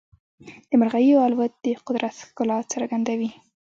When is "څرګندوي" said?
2.73-3.29